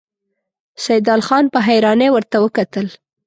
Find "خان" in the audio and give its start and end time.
1.27-1.45